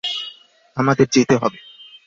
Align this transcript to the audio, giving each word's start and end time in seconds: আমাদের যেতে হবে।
আমাদের 0.77 1.07
যেতে 1.11 1.35
হবে। 1.37 1.59